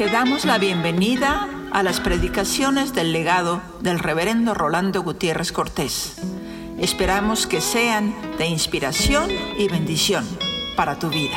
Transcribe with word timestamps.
Te 0.00 0.06
damos 0.06 0.46
la 0.46 0.56
bienvenida 0.56 1.46
a 1.74 1.82
las 1.82 2.00
predicaciones 2.00 2.94
del 2.94 3.12
legado 3.12 3.60
del 3.82 3.98
reverendo 3.98 4.54
Rolando 4.54 5.02
Gutiérrez 5.02 5.52
Cortés. 5.52 6.16
Esperamos 6.78 7.46
que 7.46 7.60
sean 7.60 8.14
de 8.38 8.48
inspiración 8.48 9.28
y 9.58 9.68
bendición 9.68 10.24
para 10.74 10.98
tu 10.98 11.10
vida. 11.10 11.36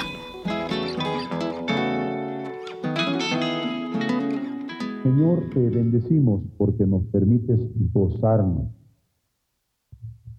Señor, 5.04 5.50
te 5.54 5.70
bendecimos 5.70 6.43
porque 6.57 6.86
nos 6.86 7.04
permites 7.07 7.59
gozarnos 7.91 8.71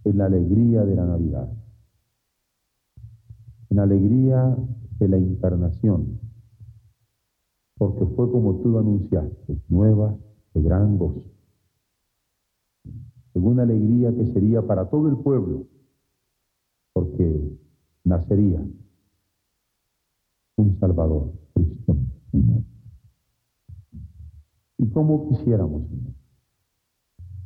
en 0.04 0.16
la 0.16 0.24
alegría 0.24 0.80
de 0.86 0.96
la 0.96 1.04
Navidad, 1.04 1.52
en 3.68 3.76
la 3.76 3.82
alegría 3.82 4.56
de 4.98 5.08
la 5.08 5.18
encarnación 5.18 6.33
porque 7.76 8.06
fue 8.14 8.30
como 8.30 8.60
tú 8.60 8.70
lo 8.70 8.78
anunciaste, 8.78 9.60
nueva 9.68 10.16
de 10.54 10.62
gran 10.62 10.96
gozo. 10.96 11.24
En 13.34 13.44
una 13.44 13.64
alegría 13.64 14.14
que 14.14 14.26
sería 14.26 14.62
para 14.62 14.88
todo 14.88 15.08
el 15.08 15.16
pueblo, 15.16 15.66
porque 16.92 17.58
nacería 18.04 18.64
un 20.56 20.78
Salvador, 20.78 21.32
Cristo. 21.52 21.96
Y 24.78 24.88
como 24.90 25.28
quisiéramos, 25.28 25.82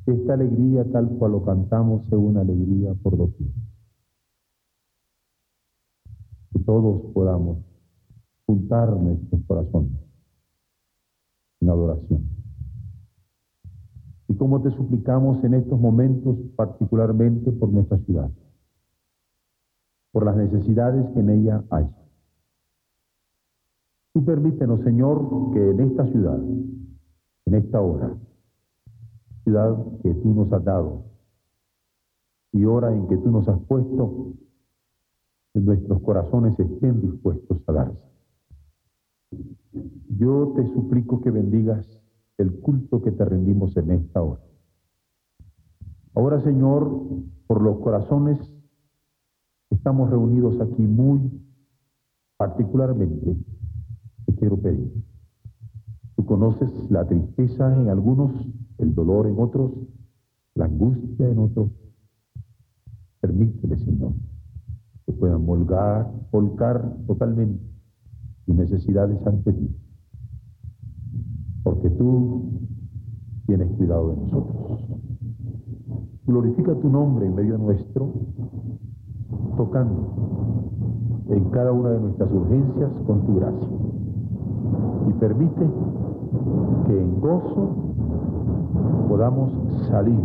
que 0.05 0.13
esta 0.13 0.35
alegría 0.35 0.85
tal 0.93 1.09
cual 1.19 1.33
lo 1.33 1.45
cantamos 1.45 2.07
sea 2.07 2.19
una 2.19 2.43
alegría 2.43 2.93
por 2.95 3.17
doquier. 3.17 3.51
Que 6.53 6.59
todos 6.61 7.13
podamos 7.13 7.59
juntar 8.47 8.95
nuestros 8.95 9.43
corazones 9.47 10.08
adoración. 11.73 12.29
Y 14.29 14.35
como 14.37 14.61
te 14.63 14.71
suplicamos 14.71 15.43
en 15.45 15.55
estos 15.55 15.81
momentos, 15.81 16.37
particularmente 16.57 17.51
por 17.53 17.71
nuestra 17.71 17.99
ciudad, 17.99 18.31
por 20.13 20.25
las 20.25 20.37
necesidades 20.37 21.07
que 21.15 21.21
en 21.21 21.31
ella 21.31 21.65
hay. 21.71 21.89
Tú 24.13 24.25
permítenos, 24.25 24.81
Señor, 24.83 25.53
que 25.53 25.71
en 25.71 25.81
esta 25.81 26.07
ciudad, 26.07 26.39
en 26.39 27.55
esta 27.55 27.81
hora, 27.81 28.17
ciudad 29.45 29.77
que 30.03 30.15
tú 30.15 30.35
nos 30.35 30.53
has 30.53 30.65
dado, 30.65 31.05
y 32.53 32.65
hora 32.65 32.95
en 32.95 33.07
que 33.09 33.17
tú 33.17 33.31
nos 33.31 33.49
has 33.49 33.61
puesto, 33.61 34.35
nuestros 35.55 36.03
corazones 36.03 36.59
estén 36.59 37.01
dispuestos 37.01 37.59
a 37.67 37.73
darse. 37.73 38.18
Yo 40.19 40.53
te 40.57 40.67
suplico 40.67 41.21
que 41.21 41.31
bendigas 41.31 41.87
el 42.39 42.61
culto 42.61 43.03
que 43.03 43.11
te 43.11 43.25
rendimos 43.25 43.77
en 43.77 43.91
esta 43.91 44.23
hora. 44.23 44.41
Ahora, 46.15 46.41
Señor, 46.41 47.07
por 47.47 47.63
los 47.63 47.79
corazones 47.79 48.39
estamos 49.71 50.11
reunidos 50.11 50.61
aquí 50.61 50.83
muy 50.83 51.43
particularmente, 52.37 53.37
te 54.27 54.35
quiero 54.35 54.57
pedir. 54.57 54.93
Tú 56.17 56.25
conoces 56.25 56.71
la 56.91 57.07
tristeza 57.07 57.75
en 57.77 57.89
algunos, 57.89 58.33
el 58.79 58.95
dolor 58.95 59.27
en 59.27 59.39
otros, 59.39 59.73
la 60.55 60.67
angustia 60.67 61.29
en 61.29 61.39
otros. 61.39 61.71
Permítele, 63.21 63.79
Señor, 63.79 64.13
que 65.07 65.13
puedan 65.13 65.45
volcar, 65.45 66.13
volcar 66.31 66.97
totalmente 67.07 67.78
necesidades 68.57 69.25
ante 69.27 69.53
ti 69.53 69.77
porque 71.69 71.91
tú 71.91 72.51
tienes 73.47 73.71
cuidado 73.77 74.09
de 74.09 74.17
nosotros. 74.17 74.85
Glorifica 76.27 76.75
tu 76.77 76.89
nombre 76.89 77.27
en 77.27 77.35
medio 77.35 77.59
nuestro, 77.59 78.11
tocando 79.57 80.15
en 81.29 81.45
cada 81.51 81.73
una 81.73 81.91
de 81.91 82.01
nuestras 82.01 82.31
urgencias 82.33 82.91
con 83.07 83.27
tu 83.27 83.37
gracia. 83.37 83.69
Y 85.09 85.13
permite 85.21 85.71
que 86.87 87.03
en 87.03 87.21
gozo 87.21 87.95
podamos 89.09 89.53
salir 89.89 90.21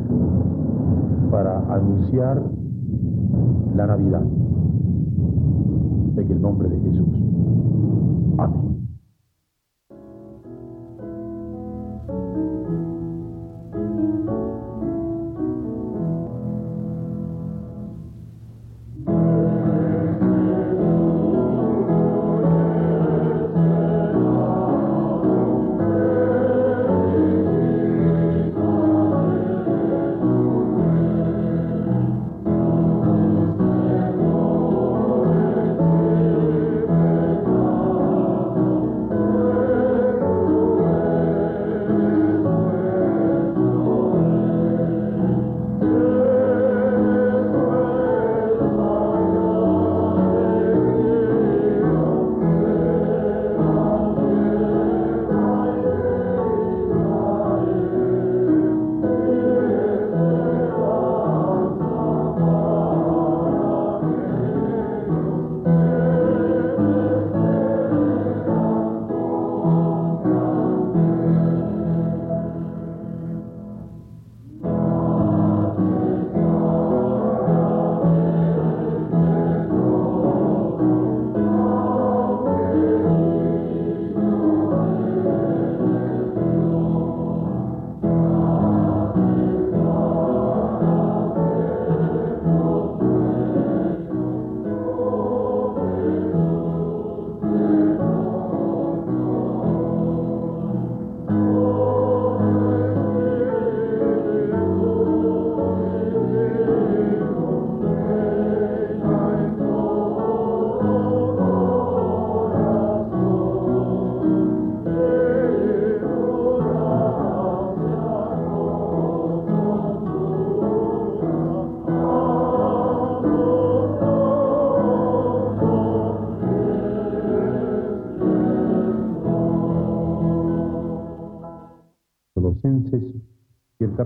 para 1.29 1.59
anunciar 1.73 2.41
la 3.75 3.87
Navidad. 3.87 4.23
En 6.15 6.31
el 6.31 6.41
nombre 6.41 6.69
de 6.69 6.79
Jesús. 6.79 7.62
money. 8.47 8.72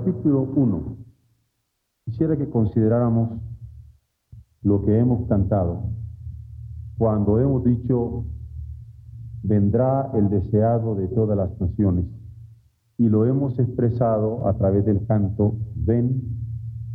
Capítulo 0.07 0.43
1, 0.55 0.97
quisiera 2.05 2.37
que 2.37 2.49
consideráramos 2.49 3.41
lo 4.61 4.85
que 4.85 4.97
hemos 4.97 5.27
cantado 5.27 5.89
cuando 6.97 7.41
hemos 7.41 7.65
dicho, 7.65 8.23
vendrá 9.43 10.09
el 10.13 10.29
deseado 10.29 10.95
de 10.95 11.09
todas 11.09 11.37
las 11.37 11.59
naciones, 11.59 12.05
y 12.97 13.09
lo 13.09 13.25
hemos 13.25 13.59
expresado 13.59 14.47
a 14.47 14.57
través 14.57 14.85
del 14.85 15.05
canto, 15.05 15.57
ven 15.75 16.23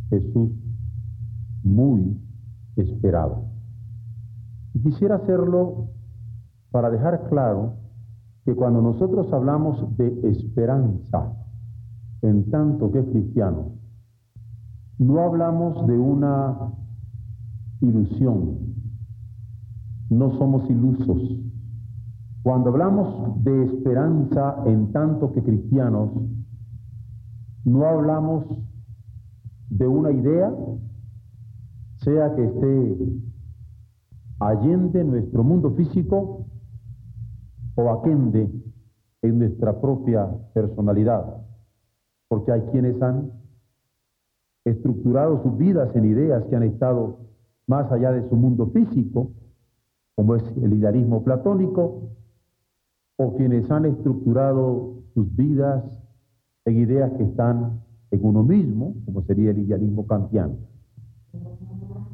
Jesús 0.09 0.51
muy 1.61 2.19
esperado. 2.77 3.45
Quisiera 4.81 5.17
hacerlo 5.17 5.89
para 6.71 6.89
dejar 6.89 7.29
claro 7.29 7.75
que 8.43 8.55
cuando 8.55 8.81
nosotros 8.81 9.31
hablamos 9.31 9.95
de 9.97 10.31
esperanza, 10.31 11.42
en 12.23 12.49
tanto 12.49 12.91
que 12.91 13.03
cristianos, 13.05 13.67
no 14.97 15.19
hablamos 15.19 15.85
de 15.87 15.97
una 15.97 16.73
ilusión, 17.81 18.75
no 20.09 20.31
somos 20.37 20.69
ilusos. 20.69 21.21
Cuando 22.41 22.69
hablamos 22.69 23.43
de 23.43 23.65
esperanza 23.65 24.63
en 24.65 24.91
tanto 24.91 25.31
que 25.33 25.43
cristianos, 25.43 26.11
no 27.65 27.85
hablamos 27.85 28.45
de 29.69 29.87
una 29.87 30.11
idea, 30.11 30.53
sea 31.95 32.35
que 32.35 32.43
esté 32.45 32.97
allende 34.39 35.03
nuestro 35.03 35.43
mundo 35.43 35.71
físico 35.71 36.47
o 37.75 37.89
aquende 37.89 38.49
en 39.21 39.39
nuestra 39.39 39.79
propia 39.79 40.27
personalidad, 40.53 41.43
porque 42.33 42.51
hay 42.51 42.61
quienes 42.71 42.99
han 42.99 43.31
estructurado 44.65 45.43
sus 45.43 45.55
vidas 45.55 45.95
en 45.95 46.05
ideas 46.05 46.43
que 46.45 46.55
han 46.55 46.63
estado 46.63 47.19
más 47.67 47.91
allá 47.91 48.11
de 48.11 48.27
su 48.27 48.35
mundo 48.35 48.71
físico, 48.73 49.29
como 50.15 50.33
es 50.33 50.43
el 50.57 50.73
idealismo 50.73 51.23
platónico, 51.23 52.09
o 53.17 53.35
quienes 53.35 53.69
han 53.69 53.85
estructurado 53.85 55.03
sus 55.13 55.35
vidas 55.35 55.83
en 56.65 56.79
ideas 56.79 57.11
que 57.17 57.23
están 57.23 57.83
en 58.09 58.25
uno 58.25 58.41
mismo, 58.41 58.95
como 59.05 59.21
sería 59.21 59.51
el 59.51 59.59
idealismo 59.59 60.07
kantiano, 60.07 60.55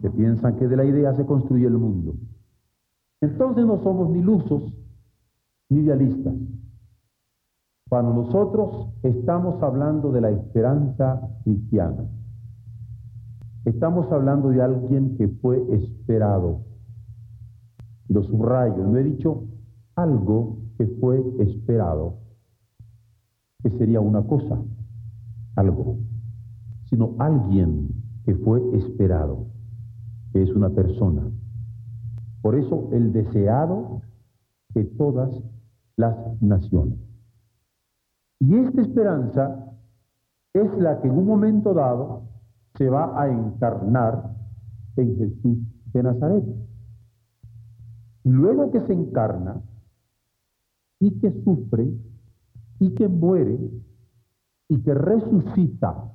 que 0.01 0.09
piensan 0.09 0.57
que 0.57 0.67
de 0.67 0.75
la 0.75 0.83
idea 0.83 1.15
se 1.15 1.25
construye 1.25 1.67
el 1.67 1.77
mundo. 1.77 2.15
Entonces 3.21 3.65
no 3.65 3.81
somos 3.83 4.09
ni 4.09 4.21
lusos 4.21 4.63
ni 5.69 5.79
idealistas. 5.79 6.33
Cuando 7.89 8.13
nosotros 8.13 8.93
estamos 9.01 9.61
hablando 9.63 10.11
de 10.11 10.21
la 10.21 10.29
esperanza 10.29 11.27
cristiana, 11.43 12.05
estamos 13.65 14.11
hablando 14.11 14.49
de 14.49 14.61
alguien 14.61 15.17
que 15.17 15.27
fue 15.27 15.65
esperado. 15.73 16.61
Lo 18.07 18.21
subrayo, 18.21 18.85
no 18.85 18.95
he 18.95 19.03
dicho 19.03 19.43
algo 19.95 20.59
que 20.77 20.85
fue 20.85 21.19
esperado, 21.39 22.19
que 23.63 23.71
sería 23.71 23.99
una 24.01 24.21
cosa, 24.21 24.61
algo, 25.55 25.97
sino 26.85 27.15
alguien 27.17 27.89
que 28.23 28.35
fue 28.35 28.61
esperado, 28.77 29.47
que 30.31 30.43
es 30.43 30.51
una 30.51 30.69
persona. 30.69 31.23
Por 32.43 32.53
eso 32.53 32.89
el 32.91 33.13
deseado 33.13 34.01
de 34.75 34.85
todas 34.85 35.31
las 35.97 36.39
naciones. 36.39 37.08
Y 38.39 38.55
esta 38.55 38.81
esperanza 38.81 39.69
es 40.53 40.77
la 40.77 41.01
que 41.01 41.07
en 41.07 41.17
un 41.17 41.25
momento 41.25 41.73
dado 41.73 42.23
se 42.75 42.89
va 42.89 43.21
a 43.21 43.27
encarnar 43.27 44.35
en 44.95 45.17
Jesús 45.17 45.57
de 45.93 46.03
Nazaret. 46.03 46.45
Luego 48.23 48.71
que 48.71 48.81
se 48.81 48.93
encarna 48.93 49.61
y 50.99 51.19
que 51.19 51.31
sufre 51.43 51.91
y 52.79 52.93
que 52.95 53.07
muere 53.07 53.59
y 54.69 54.81
que 54.81 54.93
resucita 54.93 56.13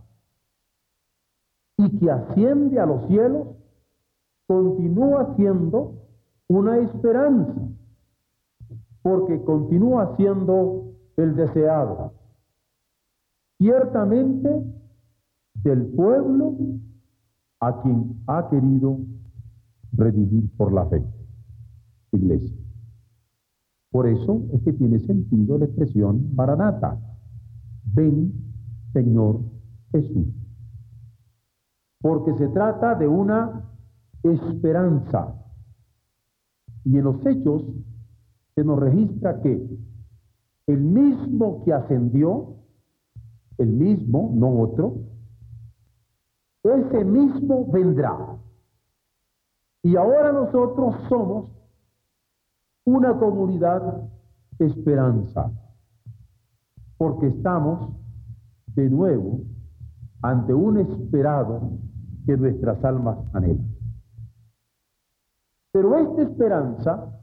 y 1.77 1.99
que 1.99 2.11
asciende 2.11 2.79
a 2.79 2.87
los 2.87 3.07
cielos, 3.07 3.49
continúa 4.47 5.35
siendo 5.35 5.95
una 6.49 6.79
esperanza, 6.79 7.61
porque 9.03 9.43
continúa 9.43 10.15
siendo 10.17 10.94
el 11.17 11.37
deseado. 11.37 12.13
Ciertamente 13.59 14.65
del 15.63 15.87
pueblo 15.87 16.57
a 17.61 17.81
quien 17.83 18.23
ha 18.27 18.49
querido 18.51 18.99
redimir 19.93 20.51
por 20.57 20.73
la 20.73 20.87
fe, 20.87 21.05
iglesia. 22.13 22.57
Por 23.91 24.09
eso 24.09 24.43
es 24.53 24.63
que 24.63 24.73
tiene 24.73 24.99
sentido 24.99 25.57
la 25.57 25.67
expresión 25.67 26.35
Maranata. 26.35 26.99
Ven, 27.85 28.33
Señor 28.93 29.41
Jesús. 29.93 30.27
Porque 32.01 32.35
se 32.35 32.49
trata 32.49 32.97
de 32.97 33.07
una 33.07 33.71
esperanza. 34.25 35.41
Y 36.85 36.99
en 36.99 37.05
los 37.05 37.25
hechos 37.25 37.63
se 38.55 38.65
nos 38.65 38.79
registra 38.79 39.41
que 39.41 39.79
el 40.67 40.81
mismo 40.81 41.63
que 41.65 41.73
ascendió, 41.73 42.57
el 43.59 43.69
mismo, 43.69 44.31
no 44.35 44.61
otro, 44.61 44.97
ese 46.63 47.05
mismo 47.05 47.67
vendrá. 47.71 48.39
Y 49.83 49.97
ahora 49.97 50.33
nosotros 50.33 50.97
somos 51.09 51.51
una 52.87 53.19
comunidad 53.19 54.11
esperanza, 54.59 55.51
porque 56.97 57.27
estamos 57.27 57.95
de 58.75 58.89
nuevo 58.89 59.41
ante 60.23 60.55
un 60.55 60.79
esperado 60.79 61.79
que 62.25 62.37
nuestras 62.37 62.83
almas 62.85 63.19
anhelan. 63.35 63.75
Pero 65.73 65.99
esta 65.99 66.23
esperanza, 66.23 67.21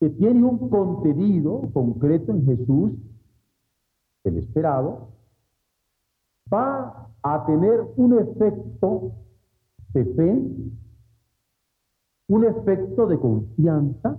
que 0.00 0.10
tiene 0.10 0.44
un 0.44 0.68
contenido 0.68 1.70
concreto 1.72 2.32
en 2.32 2.44
Jesús, 2.44 2.92
el 4.24 4.38
esperado, 4.38 5.08
va 6.52 7.10
a 7.22 7.46
tener 7.46 7.80
un 7.96 8.18
efecto 8.18 9.12
de 9.94 10.04
fe, 10.04 10.42
un 12.28 12.44
efecto 12.44 13.06
de 13.06 13.18
confianza, 13.18 14.18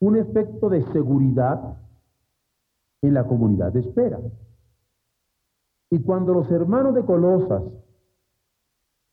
un 0.00 0.16
efecto 0.16 0.68
de 0.68 0.82
seguridad 0.92 1.78
en 3.02 3.14
la 3.14 3.26
comunidad 3.26 3.72
de 3.72 3.80
espera. 3.80 4.20
Y 5.90 6.00
cuando 6.02 6.34
los 6.34 6.50
hermanos 6.50 6.94
de 6.94 7.04
Colosas 7.04 7.62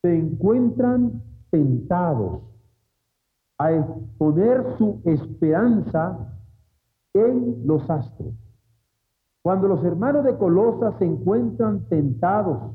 se 0.02 0.18
encuentran 0.18 1.24
tentados 1.50 2.42
a 3.58 3.70
poner 4.18 4.78
su 4.78 5.02
esperanza 5.06 6.34
en 7.14 7.66
los 7.68 7.88
astros, 7.90 8.34
cuando 9.42 9.68
los 9.68 9.84
hermanos 9.84 10.24
de 10.24 10.38
Colosas 10.38 10.96
se 10.98 11.06
encuentran 11.06 11.88
tentados 11.90 12.72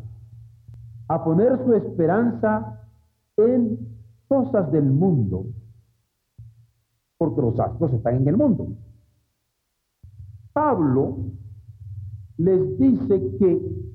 a 1.08 1.24
poner 1.24 1.58
su 1.64 1.74
esperanza 1.74 2.82
en 3.36 3.78
cosas 4.28 4.70
del 4.70 4.84
mundo, 4.84 5.46
porque 7.16 7.40
los 7.40 7.58
astros 7.58 7.92
están 7.92 8.16
en 8.16 8.28
el 8.28 8.36
mundo. 8.36 8.68
Pablo 10.52 11.18
les 12.36 12.78
dice 12.78 13.36
que 13.38 13.88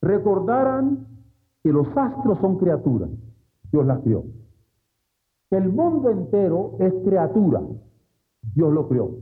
recordaran 0.00 1.06
que 1.62 1.72
los 1.72 1.86
astros 1.96 2.38
son 2.40 2.58
criaturas, 2.58 3.10
Dios 3.70 3.86
las 3.86 4.00
crió. 4.00 4.24
Que 5.54 5.58
el 5.58 5.68
mundo 5.68 6.10
entero 6.10 6.74
es 6.80 6.92
criatura, 7.04 7.62
Dios 8.56 8.72
lo 8.72 8.88
crió. 8.88 9.18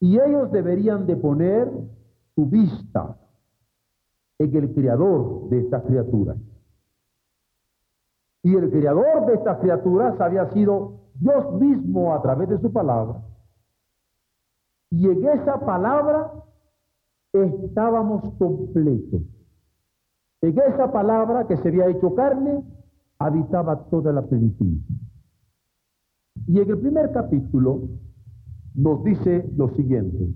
Y 0.00 0.18
ellos 0.18 0.50
deberían 0.50 1.06
de 1.06 1.14
poner 1.14 1.70
su 2.34 2.46
vista 2.46 3.16
en 4.40 4.56
el 4.56 4.74
creador 4.74 5.48
de 5.48 5.60
estas 5.60 5.84
criaturas. 5.84 6.38
Y 8.42 8.56
el 8.56 8.68
creador 8.68 9.26
de 9.26 9.34
estas 9.34 9.60
criaturas 9.60 10.20
había 10.20 10.50
sido 10.50 11.02
Dios 11.14 11.52
mismo 11.60 12.12
a 12.12 12.20
través 12.20 12.48
de 12.48 12.58
su 12.58 12.72
palabra. 12.72 13.22
Y 14.90 15.08
en 15.08 15.24
esa 15.24 15.60
palabra 15.60 16.32
estábamos 17.32 18.24
completos. 18.38 19.22
En 20.40 20.58
esa 20.58 20.90
palabra 20.90 21.46
que 21.46 21.56
se 21.58 21.68
había 21.68 21.86
hecho 21.86 22.12
carne, 22.16 22.64
habitaba 23.20 23.84
toda 23.90 24.12
la 24.12 24.22
plenitud. 24.22 24.78
Y 26.46 26.58
en 26.58 26.70
el 26.70 26.78
primer 26.78 27.12
capítulo 27.12 27.82
nos 28.74 29.04
dice 29.04 29.48
lo 29.56 29.68
siguiente, 29.76 30.34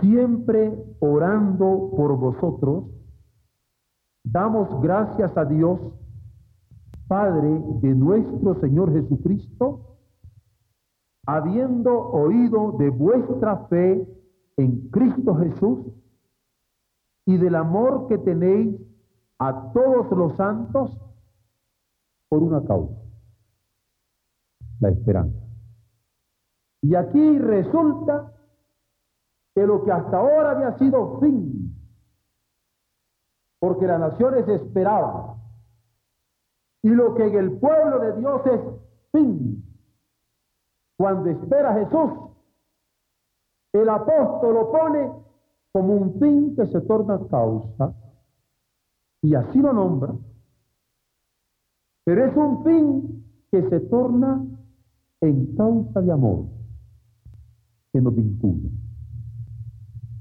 siempre 0.00 0.72
orando 1.00 1.90
por 1.94 2.16
vosotros, 2.16 2.84
damos 4.24 4.80
gracias 4.80 5.36
a 5.36 5.44
Dios 5.44 5.78
Padre 7.06 7.62
de 7.80 7.94
nuestro 7.94 8.60
Señor 8.60 8.92
Jesucristo, 8.92 9.96
habiendo 11.26 12.10
oído 12.10 12.72
de 12.72 12.90
vuestra 12.90 13.66
fe 13.66 14.06
en 14.56 14.88
Cristo 14.90 15.34
Jesús 15.36 15.86
y 17.26 17.36
del 17.36 17.54
amor 17.54 18.08
que 18.08 18.18
tenéis 18.18 18.76
a 19.38 19.72
todos 19.72 20.10
los 20.16 20.36
santos 20.36 20.98
por 22.28 22.42
una 22.42 22.64
causa, 22.64 22.94
la 24.80 24.90
esperanza. 24.90 25.38
Y 26.82 26.94
aquí 26.94 27.38
resulta 27.38 28.32
que 29.54 29.66
lo 29.66 29.82
que 29.84 29.90
hasta 29.90 30.18
ahora 30.18 30.52
había 30.52 30.78
sido 30.78 31.18
fin, 31.20 31.74
porque 33.58 33.86
las 33.86 33.98
naciones 33.98 34.46
esperaban, 34.48 35.36
y 36.82 36.90
lo 36.90 37.14
que 37.14 37.26
en 37.26 37.34
el 37.34 37.58
pueblo 37.58 37.98
de 37.98 38.16
Dios 38.18 38.46
es 38.46 38.60
fin, 39.10 39.64
cuando 40.96 41.30
espera 41.30 41.74
Jesús, 41.74 42.10
el 43.72 43.88
apóstol 43.88 44.54
lo 44.54 44.70
pone 44.70 45.12
como 45.72 45.94
un 45.94 46.18
fin 46.20 46.56
que 46.56 46.66
se 46.66 46.80
torna 46.82 47.18
causa, 47.28 47.94
y 49.22 49.34
así 49.34 49.58
lo 49.58 49.72
nombra, 49.72 50.14
pero 52.08 52.24
es 52.24 52.34
un 52.38 52.64
fin 52.64 53.24
que 53.50 53.68
se 53.68 53.80
torna 53.80 54.42
en 55.20 55.54
causa 55.56 56.00
de 56.00 56.10
amor 56.10 56.46
que 57.92 58.00
nos 58.00 58.14
vincula. 58.14 58.70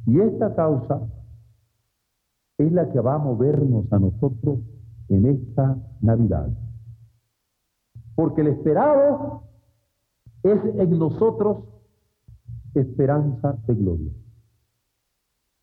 Y 0.06 0.20
esta 0.20 0.54
causa 0.54 1.08
es 2.58 2.74
la 2.74 2.92
que 2.92 3.00
va 3.00 3.16
a 3.16 3.20
movernos 3.20 3.86
a 3.94 4.00
nosotros 4.00 4.60
en 5.08 5.28
esta 5.28 5.78
Navidad. 6.02 6.50
Porque 8.16 8.42
el 8.42 8.48
esperado 8.48 9.44
es 10.44 10.60
en 10.66 11.00
nosotros 11.00 11.64
esperanza 12.74 13.58
de 13.66 13.76
gloria. 13.76 14.12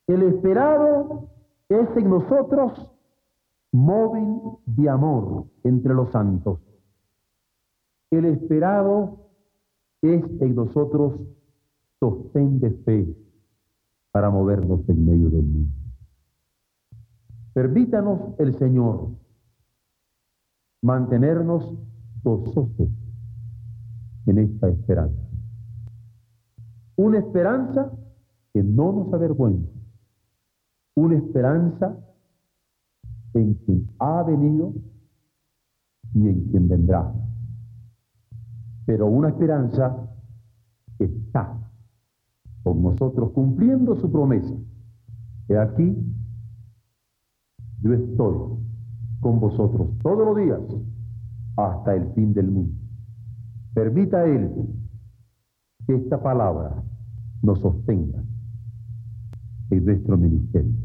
El 0.06 0.22
esperado 0.22 1.28
es 1.68 1.86
en 1.98 2.08
nosotros 2.08 2.93
móvil 3.74 4.40
de 4.66 4.88
amor 4.88 5.46
entre 5.64 5.92
los 5.94 6.12
santos. 6.12 6.60
El 8.08 8.24
esperado 8.26 9.18
es 10.00 10.22
en 10.40 10.54
nosotros 10.54 11.20
sostén 11.98 12.60
de 12.60 12.70
fe 12.70 13.16
para 14.12 14.30
movernos 14.30 14.88
en 14.88 15.04
medio 15.04 15.28
del 15.28 15.42
mundo. 15.42 15.74
Permítanos 17.52 18.38
el 18.38 18.54
Señor 18.54 19.08
mantenernos 20.80 21.76
gozosos 22.22 22.88
en 24.26 24.38
esta 24.38 24.68
esperanza. 24.68 25.20
Una 26.94 27.18
esperanza 27.18 27.90
que 28.52 28.62
no 28.62 28.92
nos 28.92 29.12
avergüenza. 29.12 29.72
Una 30.94 31.16
esperanza 31.16 31.98
en 33.34 33.54
quien 33.54 33.88
ha 33.98 34.22
venido 34.22 34.72
y 36.14 36.28
en 36.28 36.44
quien 36.50 36.68
vendrá. 36.68 37.12
Pero 38.86 39.06
una 39.06 39.28
esperanza 39.28 40.08
está 40.98 41.58
con 42.62 42.82
nosotros 42.82 43.32
cumpliendo 43.32 43.96
su 43.96 44.10
promesa. 44.10 44.54
He 45.48 45.58
aquí, 45.58 45.96
yo 47.82 47.92
estoy 47.92 48.58
con 49.20 49.40
vosotros 49.40 49.88
todos 50.02 50.26
los 50.26 50.36
días 50.36 50.60
hasta 51.56 51.94
el 51.94 52.12
fin 52.14 52.32
del 52.32 52.50
mundo. 52.50 52.74
Permita 53.74 54.24
Él 54.24 54.50
que 55.86 55.96
esta 55.96 56.22
palabra 56.22 56.82
nos 57.42 57.60
sostenga 57.60 58.22
en 59.70 59.84
nuestro 59.84 60.16
ministerio. 60.16 60.83